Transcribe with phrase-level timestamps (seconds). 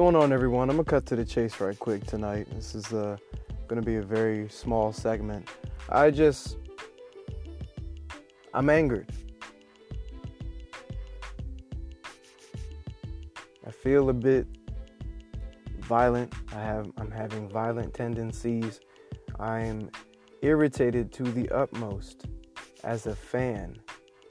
[0.00, 0.70] going on, everyone?
[0.70, 2.48] I'm gonna cut to the chase right quick tonight.
[2.52, 3.18] This is uh,
[3.68, 5.46] gonna be a very small segment.
[5.90, 6.56] I just,
[8.54, 9.10] I'm angered.
[13.66, 14.46] I feel a bit
[15.80, 16.32] violent.
[16.54, 18.80] I have, I'm having violent tendencies.
[19.38, 19.90] I'm
[20.40, 22.24] irritated to the utmost
[22.84, 23.76] as a fan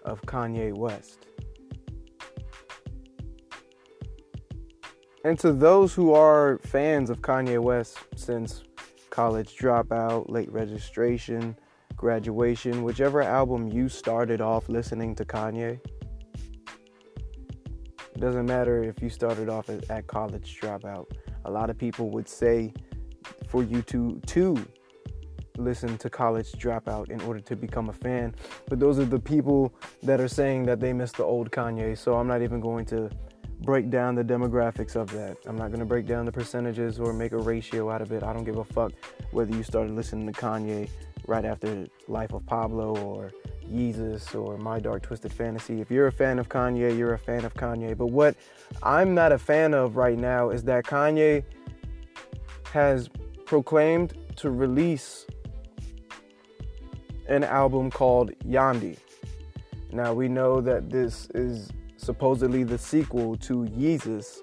[0.03, 1.27] of Kanye West.
[5.25, 8.63] And to those who are fans of Kanye West since
[9.09, 11.57] college dropout, late registration,
[11.97, 15.77] graduation, whichever album you started off listening to Kanye,
[18.15, 21.07] it doesn't matter if you started off at, at college dropout.
[21.43, 22.73] A lot of people would say
[23.47, 24.65] for you to to
[25.57, 28.33] listen to college dropout in order to become a fan.
[28.69, 31.97] But those are the people that are saying that they miss the old Kanye.
[31.97, 33.09] So I'm not even going to
[33.61, 35.37] break down the demographics of that.
[35.45, 38.23] I'm not going to break down the percentages or make a ratio out of it.
[38.23, 38.91] I don't give a fuck
[39.31, 40.89] whether you started listening to Kanye
[41.27, 43.31] right after Life of Pablo or
[43.69, 45.81] Yeezus or My Dark Twisted Fantasy.
[45.81, 47.97] If you're a fan of Kanye, you're a fan of Kanye.
[47.97, 48.35] But what
[48.81, 51.43] I'm not a fan of right now is that Kanye
[52.71, 53.09] has
[53.45, 55.25] proclaimed to release
[57.27, 58.97] an album called Yandhi.
[59.91, 61.71] Now we know that this is
[62.09, 64.39] supposedly the sequel to Yeezus,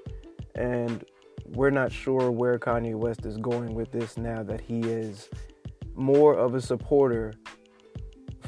[0.54, 1.04] and
[1.46, 5.28] we're not sure where Kanye West is going with this now that he is
[5.96, 7.34] more of a supporter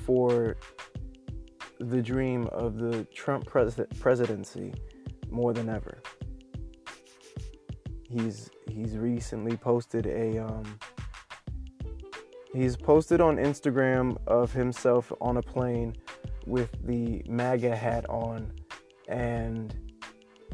[0.07, 0.57] for
[1.81, 4.73] the dream of the Trump pres- presidency
[5.29, 5.99] more than ever.
[8.09, 10.79] He's he's recently posted a um,
[12.55, 15.97] he's posted on Instagram of himself on a plane
[16.47, 18.53] with the MAGA hat on
[19.09, 19.75] and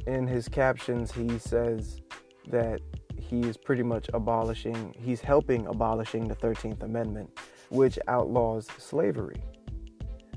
[0.06, 2.00] in his captions he says
[2.48, 2.80] that
[3.18, 7.30] he is pretty much abolishing he's helping abolishing the 13th amendment
[7.70, 9.42] which outlaws slavery.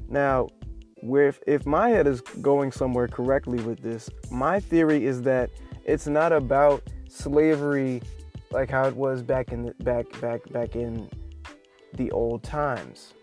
[0.09, 0.47] Now
[1.03, 5.52] if, if my head is going somewhere correctly with this my theory is that
[5.86, 8.02] it's not about slavery
[8.52, 11.09] like how it was back in the, back back back in
[11.94, 13.14] the old times.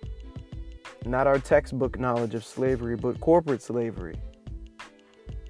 [1.06, 4.16] Not our textbook knowledge of slavery but corporate slavery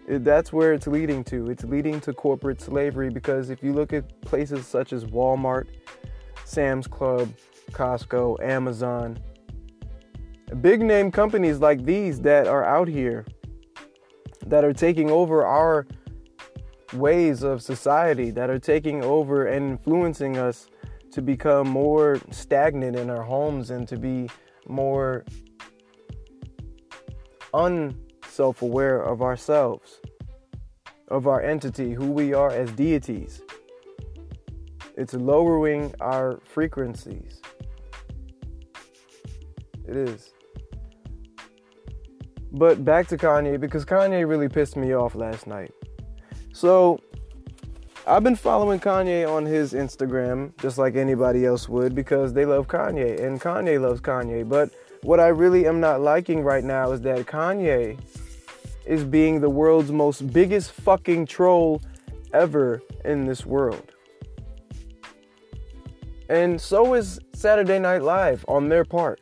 [0.06, 1.50] that's where it's leading to.
[1.50, 5.66] It's leading to corporate slavery because if you look at places such as Walmart,
[6.44, 7.32] Sam's Club,
[7.70, 9.18] Costco, Amazon,
[10.60, 13.24] big name companies like these that are out here
[14.46, 15.86] that are taking over our
[16.92, 20.68] ways of society, that are taking over and influencing us
[21.10, 24.28] to become more stagnant in our homes and to be
[24.68, 25.24] more
[27.54, 28.03] un
[28.34, 30.00] self aware of ourselves,
[31.08, 33.42] of our entity, who we are as deities.
[34.96, 37.40] It's lowering our frequencies.
[39.86, 40.32] It is.
[42.52, 45.72] But back to Kanye, because Kanye really pissed me off last night.
[46.52, 47.00] So,
[48.06, 52.68] I've been following Kanye on his Instagram, just like anybody else would, because they love
[52.68, 54.48] Kanye, and Kanye loves Kanye.
[54.48, 54.70] But
[55.02, 57.98] what I really am not liking right now is that Kanye
[58.86, 61.80] is being the world's most biggest fucking troll
[62.32, 63.92] ever in this world.
[66.28, 69.20] And so is Saturday Night Live on their part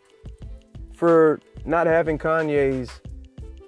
[0.95, 3.01] for not having Kanye's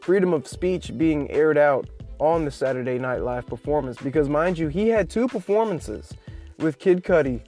[0.03, 1.88] freedom of speech being aired out
[2.19, 3.99] on the Saturday Night Live performance.
[4.00, 6.12] Because, mind you, he had two performances
[6.59, 7.41] with Kid Cudi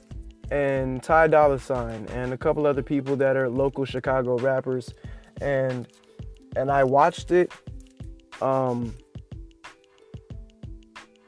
[0.50, 4.92] and Ty Dolla Sign and a couple other people that are local Chicago rappers.
[5.40, 5.86] And
[6.56, 7.52] and I watched it
[8.41, 8.94] um,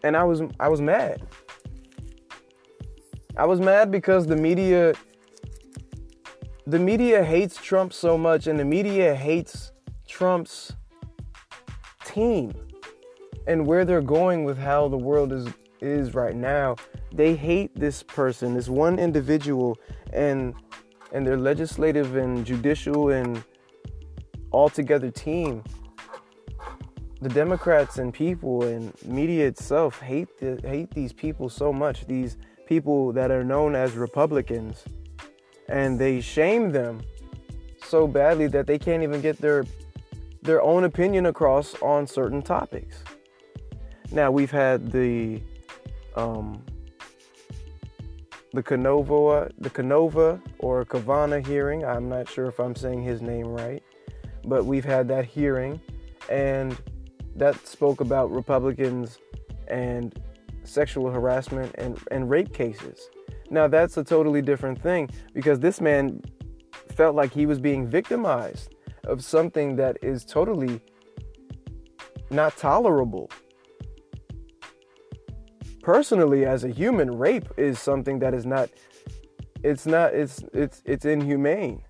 [0.02, 1.22] and I was I was mad.
[3.36, 4.94] I was mad because the media
[6.66, 9.72] the media hates Trump so much and the media hates
[10.06, 10.72] Trump's
[12.04, 12.52] team
[13.46, 15.48] and where they're going with how the world is
[15.80, 16.76] is right now.
[17.12, 19.78] They hate this person, this one individual
[20.12, 20.54] and
[21.12, 23.42] and their legislative and judicial and
[24.52, 25.62] altogether team
[27.20, 32.06] the Democrats and people and media itself hate the, hate these people so much.
[32.06, 32.36] These
[32.66, 34.84] people that are known as Republicans,
[35.68, 37.02] and they shame them
[37.84, 39.64] so badly that they can't even get their
[40.42, 43.02] their own opinion across on certain topics.
[44.12, 45.42] Now we've had the
[46.14, 46.64] um,
[48.52, 51.84] the Canova the Canova or Kavana hearing.
[51.84, 53.82] I'm not sure if I'm saying his name right,
[54.44, 55.80] but we've had that hearing
[56.28, 56.76] and
[57.38, 59.18] that spoke about Republicans
[59.68, 60.20] and
[60.64, 63.08] sexual harassment and, and rape cases.
[63.50, 66.20] Now, that's a totally different thing because this man
[66.94, 68.74] felt like he was being victimized
[69.04, 70.80] of something that is totally
[72.30, 73.30] not tolerable.
[75.82, 78.68] Personally, as a human, rape is something that is not
[79.62, 81.82] it's not it's it's it's inhumane.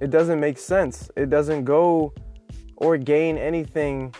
[0.00, 1.10] It doesn't make sense.
[1.16, 2.12] It doesn't go
[2.76, 4.14] or gain anything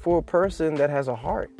[0.00, 1.50] for a person that has a heart.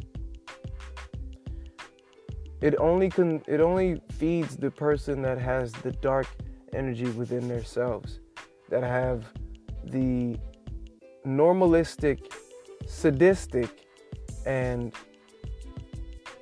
[2.60, 6.26] It only can it only feeds the person that has the dark
[6.72, 8.20] energy within themselves,
[8.68, 9.26] that have
[9.84, 10.36] the
[11.26, 12.32] normalistic,
[12.86, 13.86] sadistic,
[14.46, 14.92] and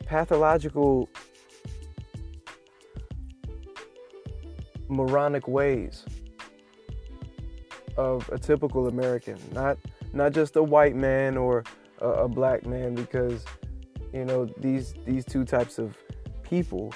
[0.07, 1.09] pathological
[4.89, 6.05] moronic ways
[7.97, 9.79] of a typical American, not
[10.13, 11.65] not just a white man or
[12.01, 13.45] a, a, black man, because
[14.13, 15.97] you know these these two types of
[16.43, 16.93] people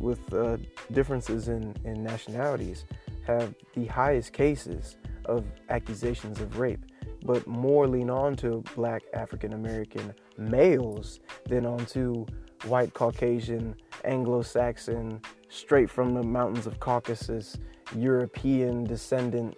[0.00, 0.56] with uh,
[0.92, 2.84] differences in, in nationalities
[3.26, 6.84] have the highest cases of accusations of rape,
[7.24, 12.26] but more lean on to black African American males than onto
[12.66, 13.74] white Caucasian,
[14.04, 17.56] Anglo Saxon, straight from the mountains of Caucasus,
[17.94, 19.56] European descendant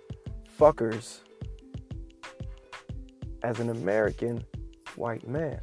[0.59, 1.21] fuckers
[3.43, 4.45] as an American
[4.97, 5.61] white man.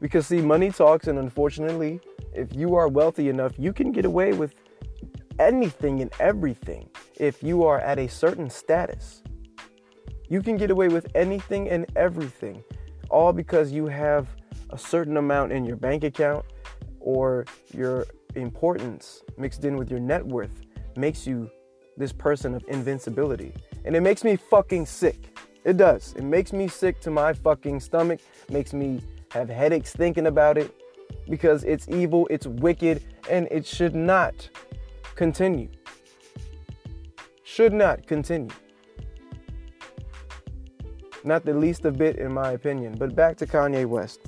[0.00, 2.00] Because, see, money talks, and unfortunately,
[2.32, 4.54] if you are wealthy enough, you can get away with
[5.38, 9.22] anything and everything if you are at a certain status.
[10.28, 12.62] You can get away with anything and everything,
[13.10, 14.28] all because you have
[14.70, 16.44] a certain amount in your bank account
[17.00, 20.62] or your importance mixed in with your net worth
[20.96, 21.48] makes you
[21.96, 23.52] this person of invincibility.
[23.84, 25.38] And it makes me fucking sick.
[25.64, 26.14] It does.
[26.16, 28.20] It makes me sick to my fucking stomach,
[28.50, 29.00] makes me
[29.30, 30.74] have headaches thinking about it
[31.28, 34.48] because it's evil, it's wicked, and it should not
[35.14, 35.68] continue.
[37.42, 38.50] Should not continue.
[41.24, 42.96] Not the least a bit, in my opinion.
[42.98, 44.20] But back to Kanye West.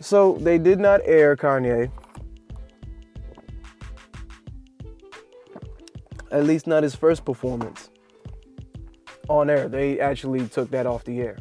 [0.00, 1.90] So they did not air Kanye.
[6.32, 7.90] At least not his first performance
[9.28, 9.68] on air.
[9.68, 11.38] They actually took that off the air.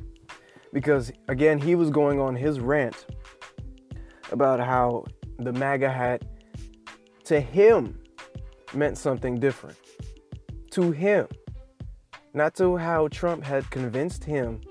[0.73, 3.05] Because again, he was going on his rant
[4.31, 5.05] about how
[5.39, 6.23] the MAGA hat
[7.23, 7.97] to him
[8.73, 9.77] meant something different.
[10.71, 11.27] To him.
[12.33, 14.61] Not to how Trump had convinced him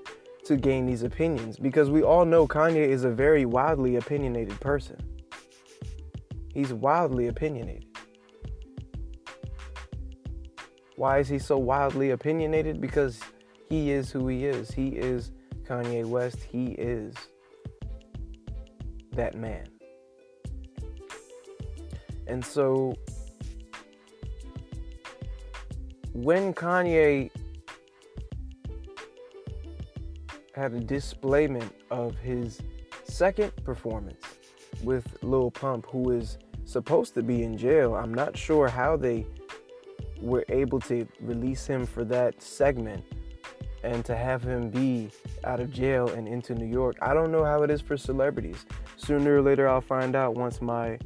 [0.45, 1.57] to gain these opinions.
[1.57, 4.97] Because we all know Kanye is a very wildly opinionated person.
[6.53, 7.90] He's wildly opinionated.
[10.95, 12.79] Why is he so wildly opinionated?
[12.79, 13.19] Because
[13.69, 14.71] he is who he is.
[14.71, 15.31] He is
[15.63, 16.39] Kanye West.
[16.43, 17.15] He is
[19.13, 19.67] that man.
[22.27, 22.95] And so
[26.13, 27.31] when Kanye
[30.53, 32.59] had a displayment of his
[33.03, 34.23] second performance
[34.83, 39.25] with Lil Pump, who is supposed to be in jail, I'm not sure how they
[40.21, 43.03] were able to release him for that segment
[43.83, 45.09] and to have him be
[45.43, 46.97] out of jail and into New York.
[47.01, 48.65] I don't know how it is for celebrities.
[48.95, 50.99] Sooner or later, I'll find out once my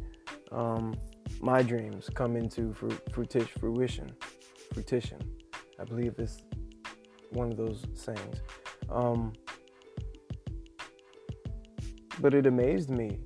[0.51, 0.95] um,
[1.41, 4.11] my dreams come into fruition.
[4.73, 5.19] Fruition.
[5.79, 6.43] I believe it's
[7.31, 8.41] one of those sayings.
[8.89, 9.33] Um,
[12.19, 13.19] but it amazed me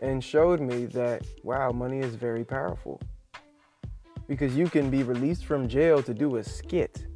[0.00, 3.00] and showed me that wow, money is very powerful
[4.28, 7.06] because you can be released from jail to do a skit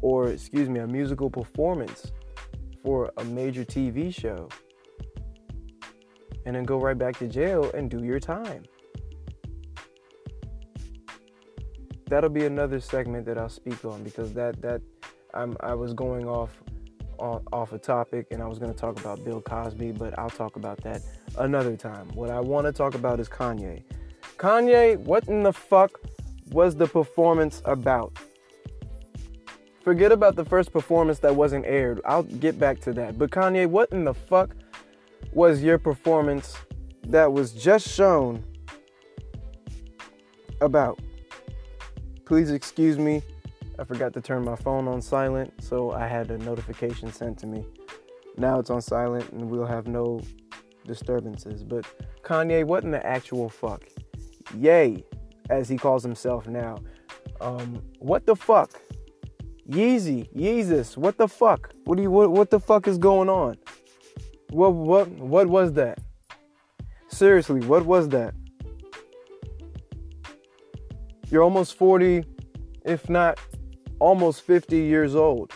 [0.00, 2.12] or excuse me, a musical performance
[2.84, 4.48] for a major TV show
[6.46, 8.64] and then go right back to jail and do your time.
[12.06, 14.80] That'll be another segment that I'll speak on because that that
[15.34, 16.62] I'm I was going off
[17.18, 20.30] on, off a topic and I was going to talk about Bill Cosby, but I'll
[20.30, 21.02] talk about that
[21.36, 22.08] another time.
[22.14, 23.82] What I want to talk about is Kanye.
[24.38, 26.00] Kanye, what in the fuck
[26.52, 28.16] was the performance about?
[29.82, 32.00] Forget about the first performance that wasn't aired.
[32.04, 33.18] I'll get back to that.
[33.18, 34.54] But Kanye, what in the fuck
[35.32, 36.56] was your performance
[37.08, 38.44] that was just shown
[40.60, 41.00] about?
[42.24, 43.22] Please excuse me.
[43.76, 47.46] I forgot to turn my phone on silent, so I had a notification sent to
[47.48, 47.64] me.
[48.36, 50.20] Now it's on silent and we'll have no
[50.86, 51.64] disturbances.
[51.64, 51.84] But
[52.22, 53.82] Kanye, what in the actual fuck?
[54.56, 55.04] Yay,
[55.50, 56.76] as he calls himself now.
[57.40, 58.80] Um, what the fuck
[59.68, 61.70] Yeezy, Yeezus, what the fuck?
[61.84, 63.56] What do you what, what the fuck is going on?
[64.48, 65.98] What what what was that?
[67.08, 68.34] Seriously, what was that?
[71.30, 72.24] You're almost 40,
[72.86, 73.38] if not
[73.98, 75.52] almost 50 years old,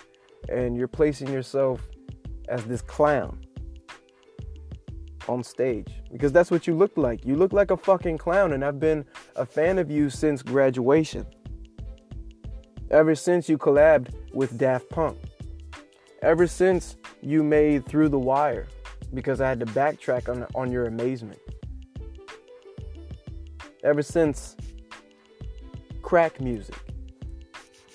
[0.50, 1.80] and you're placing yourself
[2.49, 3.38] as this clown
[5.29, 7.25] on stage because that's what you look like.
[7.25, 9.05] You look like a fucking clown, and I've been
[9.37, 11.26] a fan of you since graduation.
[12.91, 15.19] Ever since you collabed with Daft Punk.
[16.21, 18.69] Ever since you made Through the Wire,
[19.14, 21.41] because I had to backtrack on, on your amazement.
[23.83, 24.57] Ever since
[26.02, 26.76] crack music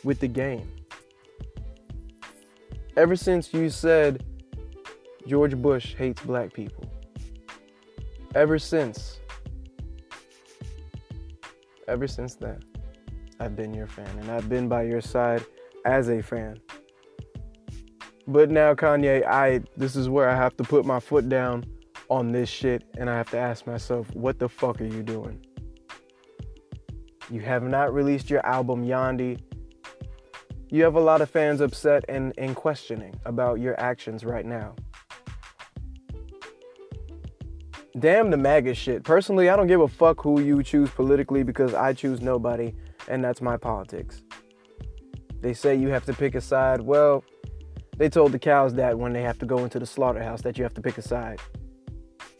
[0.04, 0.70] with the game.
[2.98, 4.26] Ever since you said
[5.28, 6.87] George Bush hates black people
[8.38, 9.20] ever since,
[11.88, 12.60] ever since then,
[13.40, 15.44] I've been your fan and I've been by your side
[15.86, 16.60] as a fan.
[18.28, 21.66] But now, Kanye, I this is where I have to put my foot down
[22.10, 25.44] on this shit and I have to ask myself, what the fuck are you doing?
[27.32, 29.42] You have not released your album Yandhi.
[30.70, 34.76] You have a lot of fans upset and, and questioning about your actions right now.
[38.00, 39.04] Damn the MAGA shit.
[39.04, 42.74] Personally, I don't give a fuck who you choose politically because I choose nobody,
[43.08, 44.22] and that's my politics.
[45.42, 46.82] They say you have to pick a side.
[46.82, 47.24] Well,
[47.98, 50.64] they told the cows that when they have to go into the slaughterhouse that you
[50.64, 51.40] have to pick a side.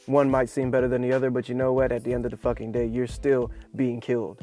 [0.06, 1.92] One might seem better than the other, but you know what?
[1.92, 4.40] At the end of the fucking day, you're still being killed.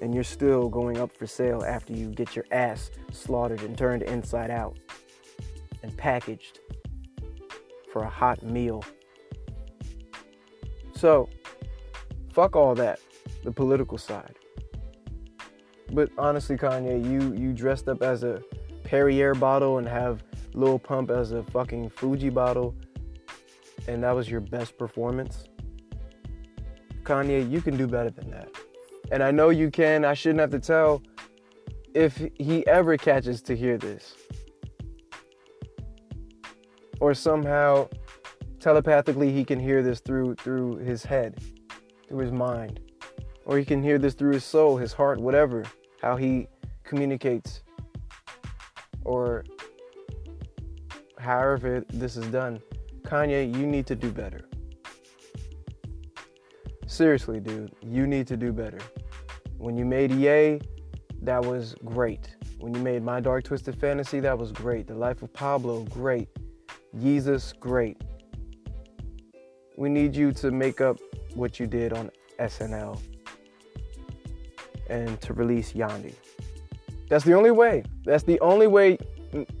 [0.00, 4.02] And you're still going up for sale after you get your ass slaughtered and turned
[4.02, 4.76] inside out
[5.82, 6.60] and packaged
[7.92, 8.82] for a hot meal
[10.96, 11.28] so,
[12.32, 13.00] fuck all that,
[13.42, 14.34] the political side.
[15.92, 18.42] But honestly, Kanye, you you dressed up as a
[18.84, 20.24] Perrier bottle and have
[20.54, 22.74] Lil Pump as a fucking Fuji bottle,
[23.86, 25.44] and that was your best performance.
[27.02, 28.48] Kanye, you can do better than that.
[29.10, 30.04] And I know you can.
[30.04, 31.02] I shouldn't have to tell
[31.94, 34.14] if he ever catches to hear this.
[37.00, 37.88] Or somehow
[38.64, 41.38] telepathically he can hear this through through his head,
[42.08, 42.80] through his mind,
[43.44, 45.62] or he can hear this through his soul, his heart, whatever,
[46.00, 46.48] how he
[46.82, 47.62] communicates,
[49.04, 49.44] or
[51.18, 52.58] however this is done.
[53.02, 54.40] Kanye, you need to do better.
[56.86, 58.78] Seriously, dude, you need to do better.
[59.58, 60.62] When you made Ye,
[61.20, 62.34] that was great.
[62.60, 64.86] When you made My Dark Twisted Fantasy, that was great.
[64.86, 66.30] The Life of Pablo, great.
[66.96, 68.00] Yeezus, great
[69.76, 70.98] we need you to make up
[71.34, 73.00] what you did on SNL
[74.88, 76.14] and to release Yandhi.
[77.08, 77.84] That's the only way.
[78.04, 78.98] That's the only way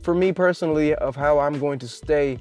[0.02, 2.38] for me personally of how I'm going to stay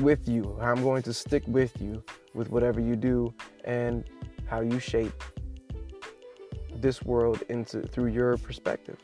[0.00, 2.02] with you, I'm going to stick with you
[2.34, 3.32] with whatever you do
[3.64, 4.04] and
[4.46, 5.22] how you shape
[6.74, 8.98] this world into through your perspective.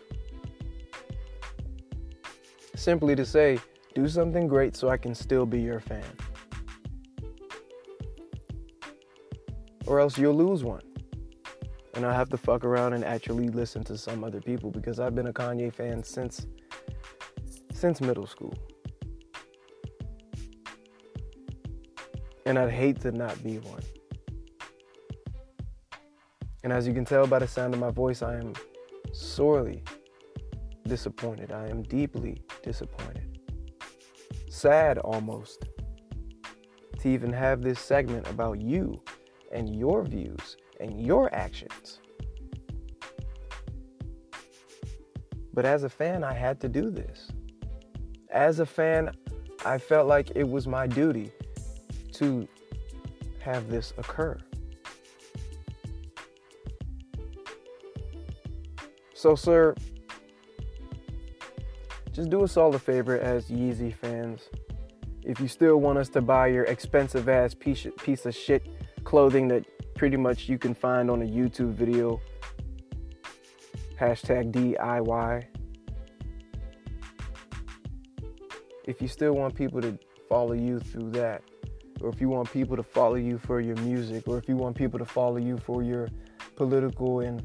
[2.74, 3.58] Simply to say,
[3.94, 6.04] do something great so I can still be your fan.
[9.90, 10.82] Or else you'll lose one.
[11.94, 15.16] And I have to fuck around and actually listen to some other people because I've
[15.16, 16.46] been a Kanye fan since
[17.72, 18.54] since middle school.
[22.46, 23.82] And I'd hate to not be one.
[26.62, 28.52] And as you can tell by the sound of my voice, I am
[29.12, 29.82] sorely
[30.86, 31.50] disappointed.
[31.50, 33.40] I am deeply disappointed.
[34.48, 35.64] Sad almost
[37.00, 39.02] to even have this segment about you
[39.50, 42.00] and your views and your actions.
[45.52, 47.28] But as a fan, I had to do this.
[48.30, 49.10] As a fan,
[49.64, 51.32] I felt like it was my duty
[52.14, 52.46] to
[53.40, 54.38] have this occur.
[59.14, 59.74] So, sir,
[62.12, 64.48] just do us all a favor as Yeezy fans.
[65.22, 67.84] If you still want us to buy your expensive ass piece,
[68.24, 68.66] of shit
[69.10, 69.64] clothing that
[69.96, 72.20] pretty much you can find on a YouTube video.
[73.98, 75.46] Hashtag DIY.
[78.84, 79.98] If you still want people to
[80.28, 81.42] follow you through that,
[82.00, 84.76] or if you want people to follow you for your music, or if you want
[84.76, 86.06] people to follow you for your
[86.54, 87.42] political and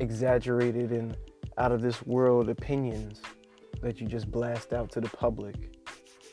[0.00, 1.16] exaggerated and
[1.56, 3.22] out of this world opinions
[3.80, 5.78] that you just blast out to the public,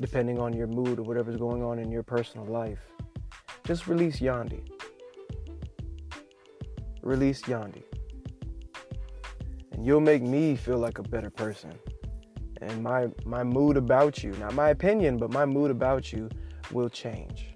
[0.01, 2.94] depending on your mood or whatever's going on in your personal life.
[3.65, 4.62] Just release Yandhi.
[7.01, 7.84] Release Yandhi.
[9.75, 11.74] and you'll make me feel like a better person.
[12.62, 16.29] And my my mood about you, not my opinion, but my mood about you
[16.72, 17.48] will change.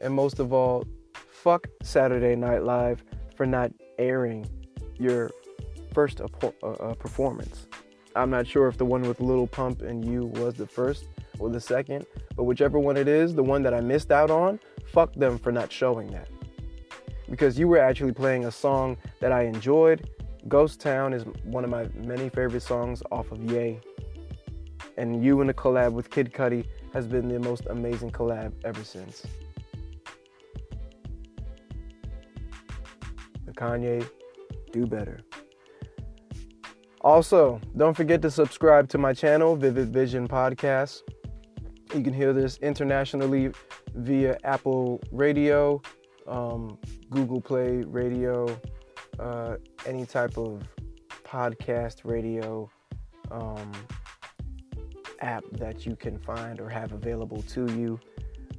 [0.00, 0.84] And most of all,
[1.30, 3.02] fuck Saturday Night Live
[3.36, 4.46] for not airing
[4.98, 5.30] your
[5.92, 6.26] first uh,
[6.66, 7.66] uh, performance.
[8.14, 11.06] I'm not sure if the one with Little Pump and you was the first
[11.40, 12.06] or the second,
[12.36, 15.50] but whichever one it is, the one that I missed out on, fuck them for
[15.50, 16.28] not showing that.
[17.28, 20.08] Because you were actually playing a song that I enjoyed.
[20.48, 23.80] Ghost Town is one of my many favorite songs off of Ye.
[24.96, 28.84] And you in a collab with Kid Cudi has been the most amazing collab ever
[28.84, 29.24] since.
[33.46, 34.06] But Kanye,
[34.72, 35.20] do better.
[37.02, 41.02] Also, don't forget to subscribe to my channel, Vivid Vision Podcast.
[41.92, 43.50] You can hear this internationally
[43.96, 45.82] via Apple Radio,
[46.28, 46.78] um,
[47.10, 48.46] Google Play Radio,
[49.18, 49.56] uh,
[49.86, 50.62] any type of
[51.24, 52.70] podcast radio
[53.32, 53.72] um,
[55.20, 57.98] app that you can find or have available to you.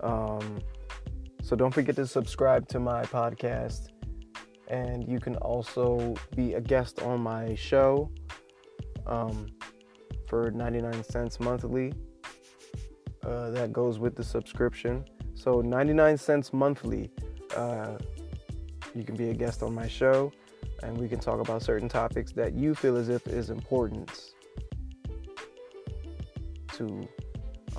[0.02, 0.60] Um,
[1.42, 3.88] so don't forget to subscribe to my podcast.
[4.68, 8.12] And you can also be a guest on my show
[9.08, 9.48] um,
[10.28, 11.94] for 99 cents monthly.
[13.24, 15.06] Uh, that goes with the subscription.
[15.36, 17.12] So 99 cents monthly.
[17.56, 17.98] Uh,
[18.96, 20.32] you can be a guest on my show,
[20.84, 24.34] and we can talk about certain topics that you feel as if is important
[26.74, 27.08] to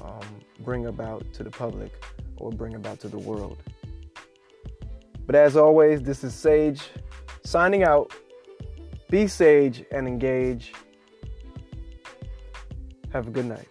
[0.03, 0.21] um,
[0.61, 1.93] bring about to the public
[2.37, 3.63] or bring about to the world.
[5.27, 6.83] But as always, this is Sage
[7.45, 8.13] signing out.
[9.11, 10.73] Be sage and engage.
[13.13, 13.69] Have a good night.